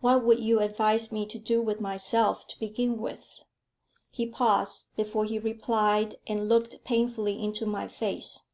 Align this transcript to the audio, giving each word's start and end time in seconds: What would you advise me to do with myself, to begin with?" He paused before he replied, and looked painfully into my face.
What 0.00 0.24
would 0.24 0.40
you 0.40 0.58
advise 0.58 1.12
me 1.12 1.24
to 1.26 1.38
do 1.38 1.62
with 1.62 1.80
myself, 1.80 2.48
to 2.48 2.58
begin 2.58 2.98
with?" 2.98 3.24
He 4.10 4.26
paused 4.26 4.86
before 4.96 5.24
he 5.24 5.38
replied, 5.38 6.16
and 6.26 6.48
looked 6.48 6.82
painfully 6.82 7.40
into 7.40 7.64
my 7.64 7.86
face. 7.86 8.48